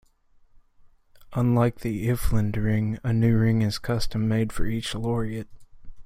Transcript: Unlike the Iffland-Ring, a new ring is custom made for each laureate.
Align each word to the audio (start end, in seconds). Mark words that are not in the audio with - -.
Unlike 1.33 1.81
the 1.81 2.07
Iffland-Ring, 2.07 2.97
a 3.03 3.13
new 3.13 3.37
ring 3.37 3.61
is 3.61 3.77
custom 3.77 4.27
made 4.27 4.51
for 4.51 4.65
each 4.65 4.95
laureate. 4.95 5.47